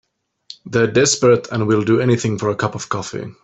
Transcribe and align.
They're 0.65 0.87
desperate 0.91 1.49
and 1.51 1.67
will 1.67 1.83
do 1.83 2.01
anything 2.01 2.39
for 2.39 2.49
a 2.49 2.55
cup 2.55 2.73
of 2.73 2.89
coffee. 2.89 3.35